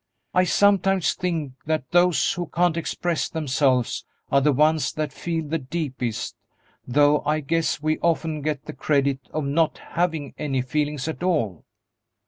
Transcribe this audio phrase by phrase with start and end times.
[0.33, 5.59] I sometimes think that those who can't express themselves are the ones that feel the
[5.59, 6.35] deepest,
[6.87, 11.65] though I guess we often get the credit of not having any feelings at all."